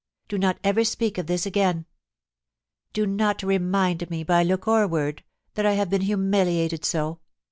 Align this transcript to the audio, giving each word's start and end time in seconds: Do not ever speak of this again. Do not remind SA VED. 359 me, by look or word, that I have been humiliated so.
Do 0.27 0.39
not 0.39 0.57
ever 0.63 0.83
speak 0.83 1.19
of 1.19 1.27
this 1.27 1.45
again. 1.45 1.85
Do 2.91 3.05
not 3.05 3.43
remind 3.43 3.99
SA 4.01 4.05
VED. 4.05 4.09
359 4.09 4.19
me, 4.19 4.23
by 4.23 4.43
look 4.51 4.67
or 4.67 4.87
word, 4.87 5.23
that 5.53 5.67
I 5.67 5.73
have 5.73 5.91
been 5.91 6.01
humiliated 6.01 6.83
so. 6.83 7.19